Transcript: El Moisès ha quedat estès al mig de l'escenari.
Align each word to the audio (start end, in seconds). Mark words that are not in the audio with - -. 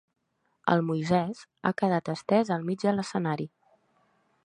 El 0.75 0.81
Moisès 0.87 1.43
ha 1.67 1.73
quedat 1.83 2.11
estès 2.17 2.53
al 2.57 2.69
mig 2.71 2.87
de 2.89 2.95
l'escenari. 2.99 3.51